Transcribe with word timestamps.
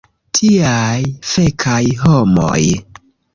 Tiaj 0.37 1.03
fekaj 1.33 1.83
homoj! 2.07 2.59